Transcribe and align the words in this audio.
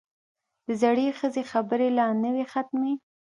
د 0.65 0.67
زړې 0.81 1.07
ښځې 1.19 1.43
خبرې 1.51 1.87
لا 1.97 2.07
نه 2.21 2.29
وې 2.33 2.45
ختمې. 2.53 2.93